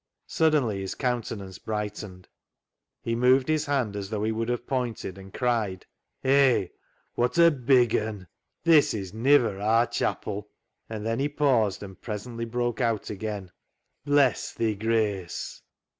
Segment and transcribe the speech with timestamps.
[0.25, 2.27] Suddenly his countenance brightened.
[3.03, 5.85] He moved his hand as though he would have pointed, and cried
[6.23, 6.71] —"Hay,
[7.15, 8.27] wot a big 'un!
[8.63, 10.47] This is niver aar chapil!"
[10.89, 13.51] And then he paused, and presently broke out again
[14.03, 15.61] —"Bless thi, Grace